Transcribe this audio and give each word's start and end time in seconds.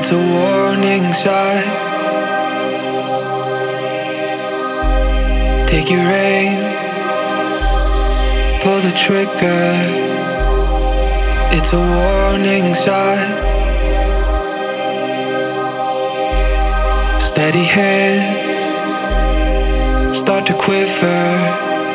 It's 0.00 0.12
a 0.12 0.16
warning 0.16 1.12
sign. 1.12 1.64
Take 5.66 5.90
your 5.90 6.08
aim, 6.30 6.54
pull 8.60 8.78
the 8.78 8.92
trigger. 8.94 9.72
It's 11.50 11.72
a 11.72 11.82
warning 11.98 12.74
sign. 12.76 13.32
Steady 17.20 17.64
hands 17.64 18.62
start 20.16 20.46
to 20.46 20.54
quiver. 20.54 21.87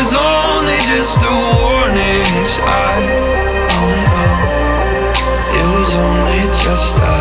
Was 0.00 0.14
only 0.14 0.80
just 0.88 1.18
a 1.18 1.34
warning 1.60 2.32
shot. 2.52 3.02
Oh 3.76 3.92
no, 4.12 4.28
it 5.58 5.66
was 5.76 5.92
only 6.06 6.42
just 6.64 6.96
a. 6.96 7.20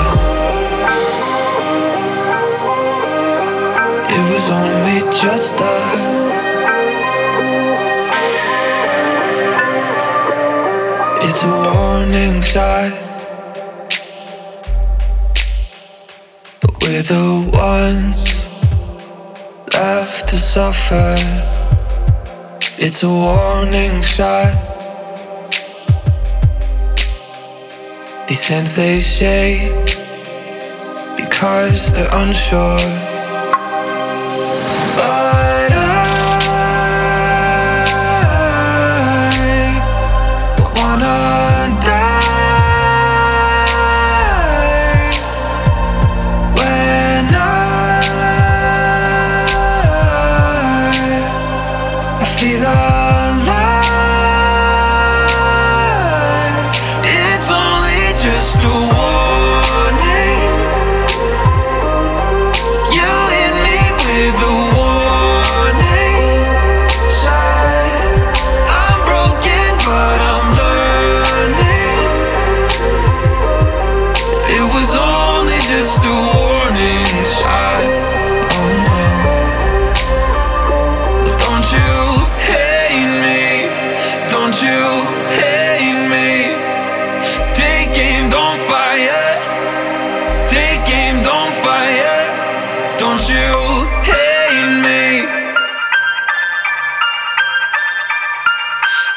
It 4.15 4.23
was 4.31 4.45
only 4.61 4.99
just 5.21 5.59
a. 5.59 5.75
It's 11.27 11.43
a 11.43 11.45
warning 11.47 12.41
sign 12.41 12.93
But 16.61 16.73
we're 16.81 17.03
the 17.03 17.27
ones 17.53 18.23
left 19.73 20.29
to 20.29 20.37
suffer. 20.37 21.58
It's 22.81 23.03
a 23.03 23.09
warning 23.09 24.01
shot. 24.01 24.55
These 28.25 28.47
hands 28.47 28.73
they 28.73 29.01
shake 29.01 29.69
because 31.17 31.91
they're 31.91 32.07
unsure. 32.13 33.08
Take 90.49 90.89
aim, 90.89 91.21
don't 91.21 91.53
fire. 91.53 92.21
Don't 92.97 93.21
you 93.29 93.49
hate 94.01 94.81
me? 94.81 95.29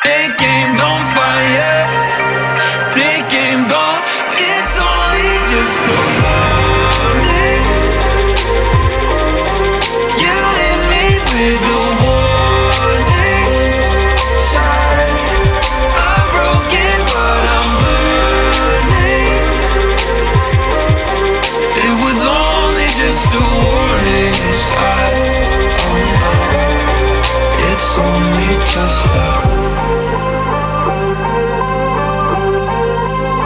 Take 0.05 0.43
aim, 0.43 0.77
don't 0.77 1.07
fire. 1.17 1.81
Take 2.93 3.33
aim, 3.33 3.67
don't. 3.67 4.03
It's 4.37 4.77
only 4.79 5.33
just 5.49 6.12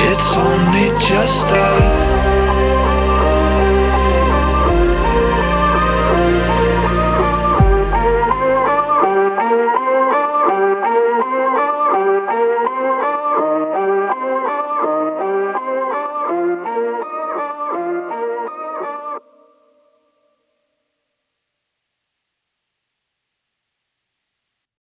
It's 0.08 0.36
only 0.36 0.90
just 1.00 1.50
a 1.50 1.95